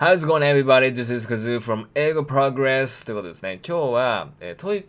[0.00, 0.92] How's going everybody?
[0.92, 3.58] This is Kazoo from 英語 Progress ということですね。
[3.66, 4.84] 今日は、えー、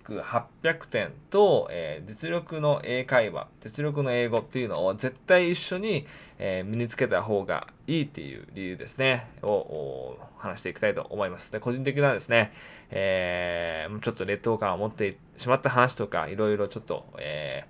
[0.62, 6.06] TOEIC800 点と、えー、実力の英会話、実力の英語っていうのを絶対一緒に、
[6.38, 11.52] えー、身につけた方がいいっていう理由ですね、を話していきたいと思います。
[11.52, 12.54] で、個人的なですね、
[12.92, 17.66] えー、ちょっと劣等感を持ってしまった話とか、いろいろちょっと、え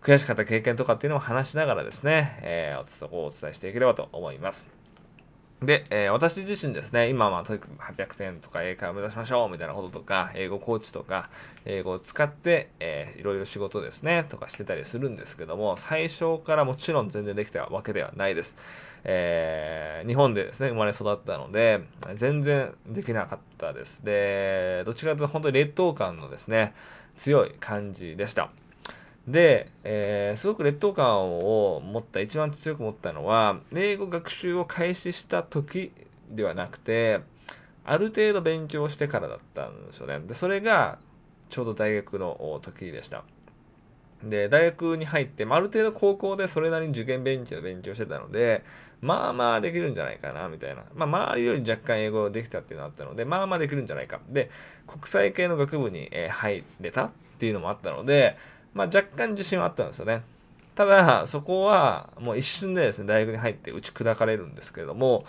[0.00, 4.78] ー、悔しかった経験とかっていうのを話しながらですね、えー、お伝えしていければと思います。
[5.62, 11.30] で、えー、私自身ですね、今はとにかく800点とか英会を目指しましょうみたいなこととか、英語コーチとか、
[11.64, 18.56] 英語を使って、えー、いろいろ仕事ですね、とかしてたりするんですけども、最初からもちろん全然できたわけではないです。
[19.02, 21.80] えー、日本でですね、生まれ育ったので、
[22.14, 24.04] 全然できなかったです。
[24.04, 26.72] で、どっちかというと本当に劣等感のですね、
[27.16, 28.50] 強い感じでした。
[29.28, 35.92] で、えー、すごく劣等感を持った、一番強く持ったのは、英語学習を開始した時
[36.30, 37.20] ではなくて、
[37.84, 40.18] ある程度勉強してからだったんですよね。
[40.20, 40.98] で、それが
[41.50, 43.22] ちょうど大学の時でした。
[44.24, 48.64] で、大学に入って、まあ、ある程度高校でそれなりに受験勉強勉強してたので、
[49.00, 50.84] まあまあできるんじゃないかな、みたいな。
[50.94, 54.20] まあ、周りより若干英語できたっていうのがあったので、まあまあできるんじゃないか。
[54.30, 54.50] で、
[54.86, 58.36] 国際系の学部に、入れたっていうのもあったので、
[58.74, 60.22] まあ、若干自信はあったんですよね。
[60.74, 65.24] ただ、そこはもう一瞬でですね、大学に入って打ち砕かれるんですけれども、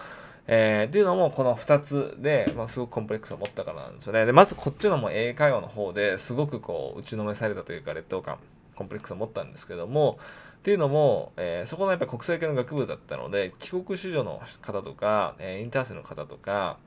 [0.51, 4.25] えー、っていうのもこの2つで、まあ、すごくコンプレックスを持ったからなんですよね。
[4.25, 8.37] で、まずこっちのも英会話の方ですごくこう打ちのめされたというか劣等感、
[8.75, 10.17] コンプレックスを持ったんですけども、
[10.57, 16.77] っていうのも、えー、そこのやっぱり国際系の学部だったので、帰国子女の方とか、えー、インターン生の方とか、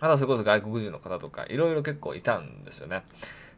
[0.00, 3.02] あとはそれこそ外国人の方とか、いろいろ結構いたんですよね。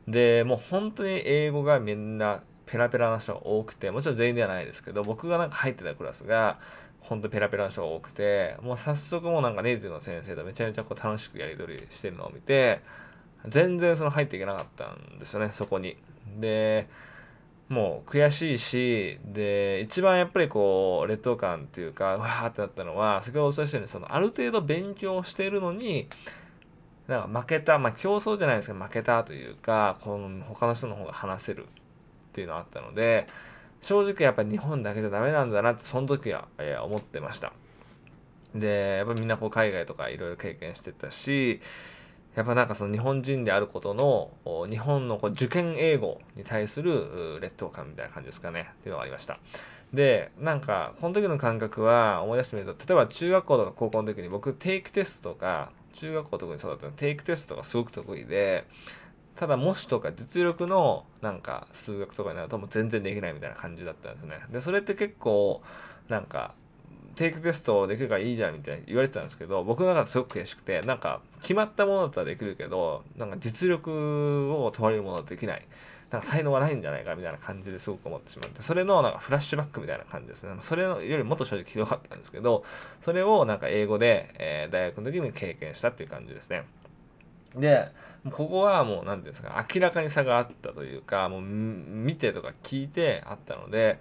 [0.09, 6.59] で、もう本当に英語がみんなペラペラな人が多くて、もちろん全員ではないですけど、僕がなんか入ってたクラスが、
[7.01, 12.81] 本当ペラペラな人が多くて、もう早速もうなんかネイティブの先生とめちゃめちゃこう楽しくやり取りしてるのを見て、
[13.47, 15.97] 全然その入っていけなかったんですよね、そこに。
[16.39, 16.89] で、
[17.69, 26.09] もう悔しいし、で、一番やっぱりこう、劣等感っていうか、わーってなったのは、先ほどお伝えしたように、そのある程度勉強してるのに、
[27.11, 31.67] なんか負けた、まあ競争じゃないですけど負けたというか、この他の人の方が話せるっ
[32.33, 33.27] ていうのがあったので、
[33.83, 37.53] 正直やっぱ日本だけじゃダメなんだなってその時は、え、思ってました。
[38.55, 41.61] で、やっぱみんなこう海外とかいろいろ経験してたし、
[42.37, 44.31] やっぱなんかその日本人であることの、
[44.69, 49.39] 日本のこう受験英語に対する劣等感みたいな感じですかね、っていうのがありました。
[49.93, 58.65] で、なんか、この時の感覚は思い出してみると、例えば中学校とか高校の時に僕定期テストとか、中学校特にそうだったの定期テストがすごく得意で、
[59.37, 64.39] ただ模試とか実力のなんか数学とかになるともう全然できないみたいな感じだったんですね。
[64.51, 65.63] で、それって結構
[66.09, 66.55] なんか
[67.17, 75.67] 定期テストできるからいいじゃんみたいに言われてたんですけど、僕の中ですごく悔しくて、なんか決まったものだったらできるけど、なんか実力を問われるものはできない。
[76.11, 80.53] なんか才能がないんじゃないかみたいな感じですごく思ってしまって、それのなんかフラッシュバックみたいな感じですね。
[80.61, 82.65] それよりもっと正直ひどかったんですけど、
[83.05, 86.65] それをなんか英語で、えー、大学の時に経験したっていう感じですね。
[87.55, 87.89] で、
[88.31, 94.01] ここはもう何て言うんですか、明らかに差があったというか、もう見てとか聞いてあったので、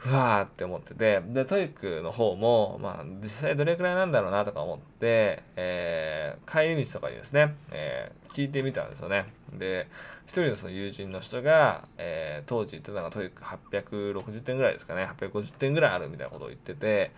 [0.00, 9.26] ふわーって思ってて、で、 TOEIC の方も、まあ、実際どれくらいなんだろうなとか思って、えー、帰り道とかにですね、えー、聞いてみたんですよね。
[9.52, 9.88] で、
[10.24, 17.10] 一人のその友人の人が、えー、当時言ってたのが TOEIC 860点ぐらいですかね、850点ぐらいあるみたいなことを言ってて、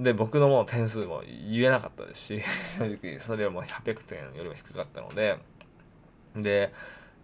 [0.00, 2.42] で、僕のもう点数も言えなかったですし、
[2.78, 5.38] 正直それよりも800点よりも低かったので、
[6.34, 6.72] で、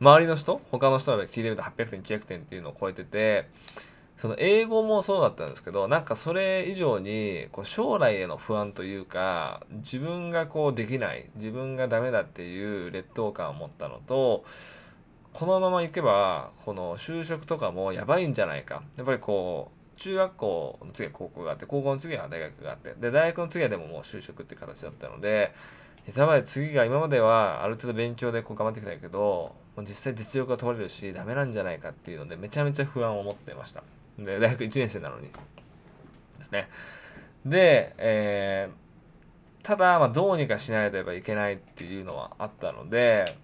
[0.00, 3.48] 周りの人、他の人が聞いてみた800点、900点っていうのを超えてて、
[4.18, 14.44] その英語もそうだったんですけど、なんかそれ以上に、こう将来への不安というか、自分がこうできない、自分がダメだっていう劣等感を持ったのと、
[15.32, 18.82] このままいけば、この就職とかもやばいんじゃないか。
[18.96, 25.54] やっぱりこう、中学校の次は高校があって、高校の次は大学があって、で、大学の次はでももう就職って形だったので、
[26.16, 33.84] やばい、次が今まではある程度勉強でこう頑張ってきたけど、もう実際実力が問われるし、ダメなんじゃないかっていうので、めちゃめちゃ不安を持ってました。
[34.18, 35.28] で、大学1年生なのに。
[36.38, 36.68] ですね。
[37.44, 43.36] で、えー、ただ、まあ、どうにかしないといけないっていうのはあったので、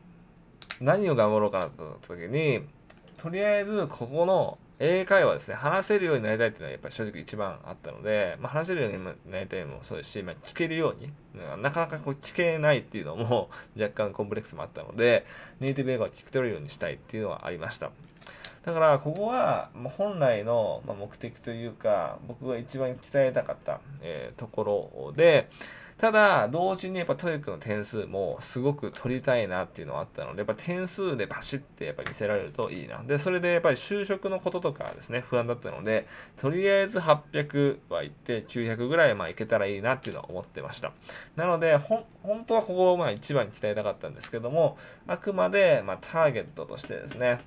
[0.81, 2.63] 何を頑張ろうかなと思った時に、
[3.17, 11.13] とりあえず、ここの英会話ですね、話せるようになりたいっていうのはやっぱり正直一番あったので、まあ、話せるようになりたいのもそうですし、まあ、聞けるように、
[11.63, 15.27] なかなかこう聞けないっていうのも若干コンプレックスもあったので、
[15.61, 17.93] ネイティブ英語を聞き取れるようにしたいっていうのはありました。
[18.65, 25.51] だからここは本来の目的というか僕が一番鍛えたかった、えところで
[25.99, 33.03] ただ同時にやっぱ TOEIC の点数もすごく取りたいなっていうのはあったのでやっぱ点数でバシッてやっぱ見せられるといいな。
[33.05, 36.07] でそれでやっぱり就職のこととかですね不安だったので
[36.37, 40.93] とりあえず800はいって900ぐらいまあいけたらいいなっていうのは思ってました。
[41.37, 44.77] なのでほん本当はここをまあ一番に鍛えたかったんですけども
[45.07, 47.39] あくまでまあターゲットとしてですね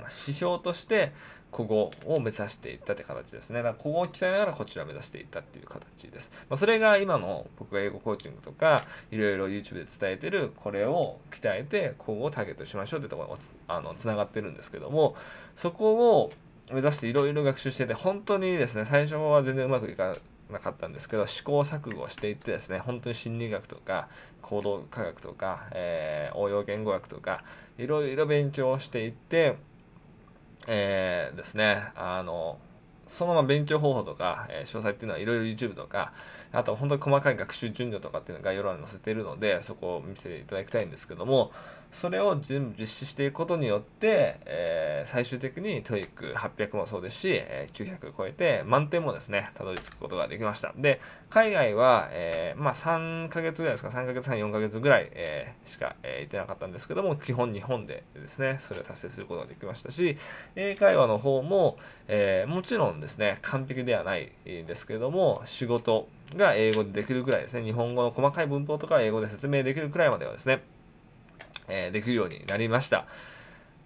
[0.00, 1.12] 指標として
[1.52, 3.62] 古語を目指していったって形ですね。
[3.62, 6.32] だから古語を鍛えながらこちらを目指していったっていう形です。
[6.48, 13.36] まあ、それが今の僕が英語コーチングとかいろいろ YouTube で伝えてるこれを鍛えて古語をターゲットしましょうってところが
[13.68, 15.14] あのつながってるんですけども
[15.54, 16.32] そこを
[16.70, 20.16] 目指していろいろ学習してて本当にですね最初は全然うまくいか
[20.50, 24.08] なかったんですけど試行錯誤していってですね本当に心理学とか
[24.40, 27.44] 行動科学とか、えー応用言語学とか
[27.78, 29.56] いろいろ勉強していって
[30.68, 32.58] えーですね、あの、
[33.06, 36.12] そのまま勉強方法とか、えー詳細っていうのはいろいろ YouTube とか、
[36.52, 41.52] あと本当に細かい学習順序とかっていうのが概要欄に載せてるので、そこを見せていただきたいんですけども、
[41.92, 50.72] それを全部実施していくことによって、えー最終的に TOEIC800 もそうですし、えー900超えて満点もですね、たどり着くことができました。
[50.76, 60.16] で、海外は、えーまあ3ヶ月ぐらいですか、3ヶ月半、4ヶ月ぐらい、えーしか、えー行ってなかったんですけども、基本日本でですね、それを達成することができましたし、
[60.56, 61.76] 英会話の方も、
[62.08, 70.62] えーもちろんですね、完璧ではないですけども、仕事が英語でできるくらいですね、日本語の細かい文法とか英語で説明できるくらいまではですね、
[71.68, 73.06] えーできるようになりました。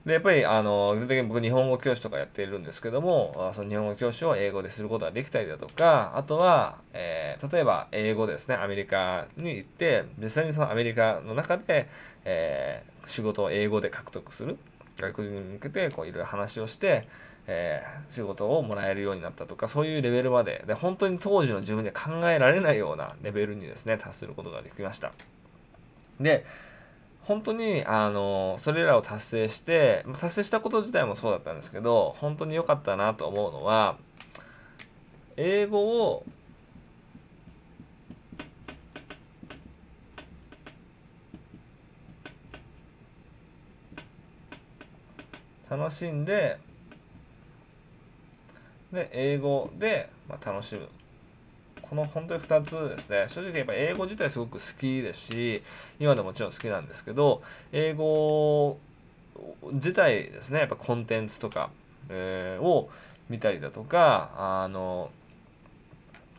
[0.04, 11.88] で、やっぱり、あの、具体的に僕日本語教師とかやっているんですけども、その日本語教師を英語ですることができたりだとか、あとは、えー例えば英語ですね、アメリカに行って、実際にそのアメリカの中で、
[12.24, 14.58] えー仕事を英語で獲得する。
[14.98, 17.06] 外国人に向けて、こう、いろいろ話をして、
[17.46, 25.10] えー仕事をもらえるようになったとか、そういうレベルまで、で、本当に当時の自分で考えられないようなレベルにですね、達することができました。
[26.20, 26.46] で、
[27.22, 33.98] 本当に、あの、それらを達成して、達成したこと自体もそうだったんですけど、本当に良かったなと思うのは、
[35.36, 36.24] 英語を
[45.68, 46.58] 楽しんで、
[48.92, 50.88] で、英語で、まあ、楽しむ。
[51.82, 53.26] この本当に2つですね。
[53.28, 55.62] 正直やっぱ英語自体すごく好きですし、
[56.00, 57.42] 今でもちろん好きなんですけど、
[57.72, 58.78] 英語
[59.72, 61.70] 自体ですね、やっぱコンテンツとか、
[62.08, 62.90] えーを
[63.28, 65.10] 見たりだとか、あの、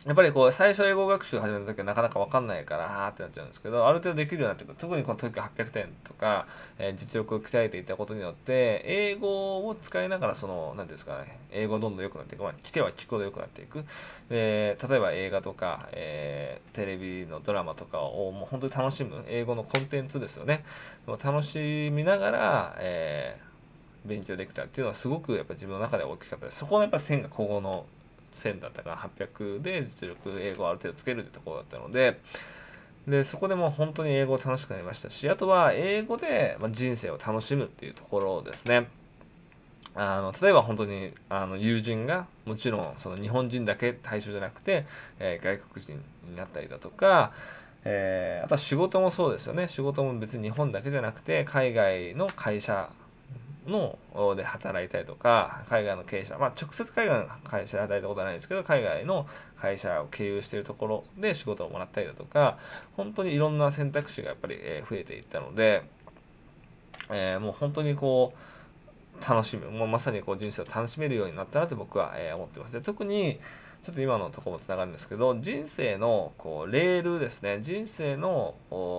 [0.06, 4.76] やっぱりこう最初英語学習始めた時はなかなか分かんないからあーってなっちゃうんですけどある程度できるようになってくる。
[4.80, 6.48] 特にこの TOEIC800 点とか、
[6.80, 13.84] えー実力を鍛えていったことによって英語を使いながらその何ですかね英語どんどん良くなっていく、まあ、聞けば聞くほど良くなっていく。
[14.30, 20.64] で例えば映画とか、えーテレビのドラマとかをもう本当に楽しむ英語のコンテンツですよね。
[21.08, 23.48] を楽しみながら、えー
[24.06, 26.60] 勉強できたっていうのはすごくやっぱ自分の中で大きかったです。
[26.60, 27.86] そこのやっぱ線が古語の
[28.33, 32.19] 線だったから800で実力英語をある程度つけるってところだったので
[33.07, 38.88] でそこでもう本当に英語楽しくなりましたしあとは英語で人生を楽しむっていうところですね。
[40.00, 44.85] あの例えば本当にあの友人がもちろんその日本人だけ対象じゃなくて、
[45.19, 45.94] えー外国人
[46.29, 47.31] になったりだとか、
[47.83, 49.67] えーあとは仕事もそうですよね。
[49.67, 52.89] 仕事も別に日本だけじゃなくて海外の会社
[53.67, 53.97] の
[54.36, 62.57] で働いたりとか海外の経営者まあ直接海外の会社で働いたことはないですけど海外の会社を経由しているところで仕事をもらったりだとか
[62.95, 64.55] 本当にいろんな選択肢がやっぱり
[64.89, 65.83] 増えていったので、
[67.09, 72.74] えーもう本当にこう楽しむもうまさにこう人生を楽しめるようになったなって僕は思ってます。
[72.74, 73.39] で特に
[73.84, 77.60] ちょっと今のとこもつながるんですけど人生のこうレールですね。
[77.62, 78.55] 人生の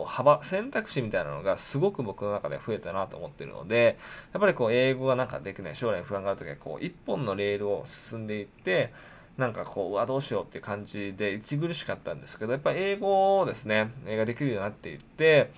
[0.07, 3.99] 幅選択肢みたいなのがすごく僕の中で増えたなと思ってるので
[4.33, 8.93] やっぱりこう英語がなんかできない将来不安がある時はこう一本のレールを進んでいって
[9.37, 15.51] なんかこううわどうしようっていう感じで息苦しかったんですけどやっぱり英語をですね英語ができるようになっていって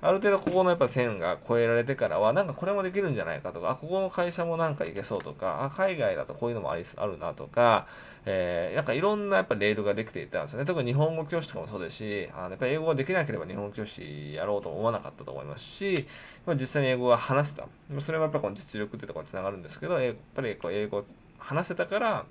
[0.00, 7.86] ある程度ここのやっぱ線が越えられてからはなんかこれもできるんじゃないかとかあここの会社もなんかいけそうとかあ海外だとこういうのもありあるなとか、
[8.24, 10.66] えーなんかいろんなやっぱレールができていたんですよね。
[10.66, 16.06] 特に日本語教師とかもそうですしあのやっぱり英語ができなければ日本語教師やろうと思わなかったと思いますし
[16.46, 17.66] まあ実際に英語が話せた。
[18.00, 21.04] それはやっぱこの実力ってところにつながるんですけどやっぱりこう英語
[21.38, 22.24] 話せたから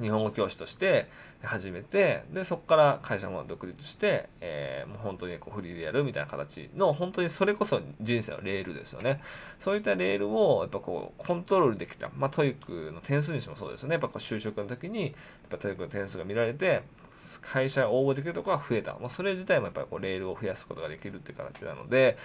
[0.00, 1.08] 日本語教師として
[1.42, 9.22] 始めてでそこから会社も独立して、えー、もう本当にこうフリーでやるみたいな形の本当にそれこそ人生のレールですよね。
[9.60, 13.94] そういったレールをやっぱこうコントロールできたまあ TOEIC の点数にしてもそうですよね。
[13.94, 15.12] やっぱこう就職の時にやっ
[15.50, 16.82] ぱ TOEIC の点数が見られて
[17.40, 22.16] 会社応募できるところが増えた、まあ、それ自体もやっぱりこうレールを増やすことができるっていう形なので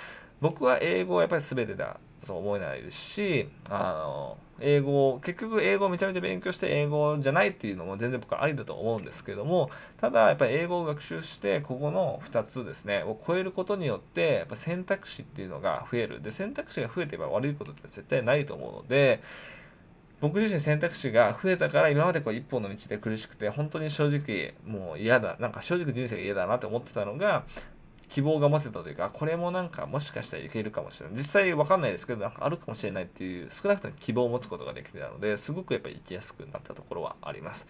[0.42, 16.22] 僕は英語はやっぱり全てだと思えないですしあの英語を結局英語をめちゃめちゃ勉強して英語じゃないっていうのも全然僕はありだと思うんですけどもただやっぱり英語を学習してここの2つですねを超えることによってやっぱ選択肢っていうのが増える。
[16.22, 19.22] で選択肢が増えてば悪いことって絶対ないと思うので
[20.22, 27.44] 僕自身選択肢が増えたから今までこう一本の道で苦しくて本当に正直もう嫌だなんか正直人生が嫌だなって思ってたのが
[28.12, 31.18] 希望が持てたというかこれもなんかもしかしたらいけるかもしれない。
[31.18, 37.66] 実際わかんないですけどなんかあるかもしれないっていう少なくとも希望を持つことができてたのですごくやっぱり行きやすくなったところはあります。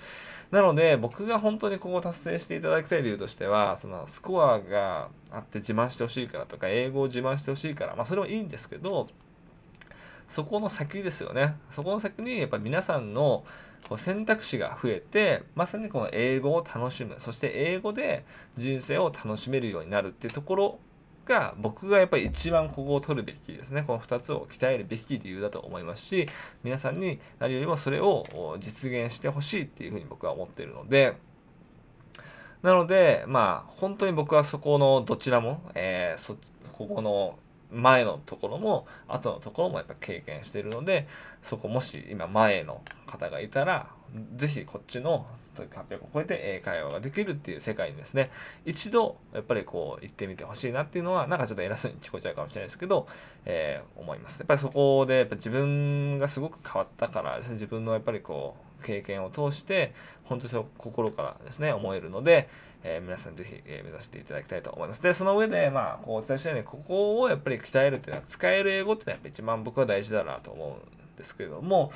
[0.50, 9.08] なので僕が本当にここを達成していただきたい理由としてはそのスコアがあって自慢してほしいからとか英語を自慢してほしいからまあそれもいいんですけど
[10.32, 11.58] そこの先ですよね。
[11.72, 13.44] そこの先にやっぱり皆さんの
[13.90, 18.24] こう選択肢が増えて、まさにこの英語を楽しむ、そして英語で
[18.58, 20.80] 人生を楽しめるようになるっていうところ
[21.26, 23.84] が僕がやっぱり一番ここを取るべきですね。
[23.86, 26.26] この2つを鍛えるべき理由だと思いますし、
[26.64, 31.18] 皆さんに何よりもそれを実現してほしいっていうふうに僕は思っているので、
[32.62, 36.38] なので、まあ、本当に僕はそこのどちらも、えー、そ
[36.72, 37.38] ここの
[37.72, 41.08] 前のところも後のところもやっぱ経験してるので
[41.42, 43.88] そこもし今前の方がいたら
[44.36, 45.26] 是非こっちの
[45.56, 48.32] 800を超えて英会話ができるっていう世界にですね
[48.66, 53.08] 一度やっぱりこう行ってみてほしいなっていうのはなんかちょっと偉そうに聞こえちゃうかもしれないですけど、
[53.46, 62.50] えー、思いますやっぱりそこでやっぱ自分がすごく変わったからね自分のやっぱりこう経験を通して本当に心からですね思えるので
[62.84, 65.04] えー、皆さんぜひ、え、目指していただきたいと思います。
[65.04, 71.92] で、その上で、まあ、こうお伝えしたように、ここをやっぱり鍛えるっていうのは、使える英語っていうのはやっぱ一番僕は大事だなと思うんですけれども、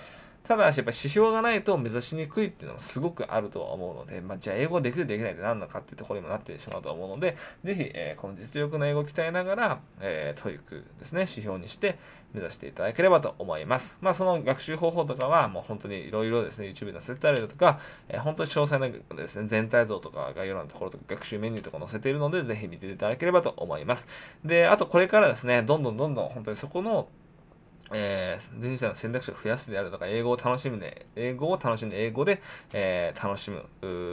[0.48, 11.98] ただし、やっぱ指標がないと目指しにくいっていうのもすごくあるとは思うので、まあ、じゃあ英語できるできないって何なのかっていうところにもなってしまうと思うので、ぜひ、えー、この実力の英語を鍛えながら、えー、 TOEIC ですね、指標にして
[12.34, 13.98] 目指していただければと思います。
[14.02, 24.08] まあ、その学習方法とかは、もう本当にいろいろですね、YouTube に載せてたりだとか、えー、本当に詳細なですね、全体像とか概要欄のところとか学習メニューとか載せているので、ぜひ見ていただければと思います。
[24.44, 27.08] で、あとこれからですね、どんどんどんどん本当にそこの
[27.94, 32.42] えー、人生の選択肢を増やすであるとか、英語を楽しむで、英語を楽しんで、英語で、
[32.74, 33.64] えー、楽しむ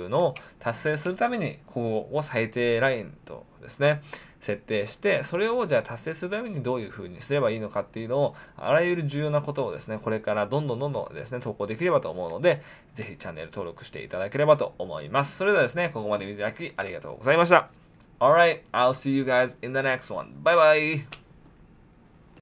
[0.08, 4.02] のを達成するために、ここを最低ラインとですね、
[4.40, 12.62] 設定して、それをじゃあ達成するためにどういう風にすればいいのかっていうのを、あらゆる重要なことをですね、これからどんどんどんどんですね、投稿できればと思うので、
[12.94, 15.36] ぜひチャンネル登録していただければと思います。
[15.36, 17.70] それではですね、ここまで見ていただきありがとうございました。
[18.18, 20.42] Alright, I'll see you guys in the next one.
[20.42, 21.21] Bye bye!